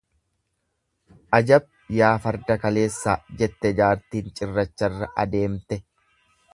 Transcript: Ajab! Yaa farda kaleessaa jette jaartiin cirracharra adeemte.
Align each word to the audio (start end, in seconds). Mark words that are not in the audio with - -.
Ajab! 1.39 1.67
Yaa 1.99 2.09
farda 2.25 2.57
kaleessaa 2.65 3.17
jette 3.43 3.75
jaartiin 3.83 4.35
cirracharra 4.41 5.15
adeemte. 5.27 5.85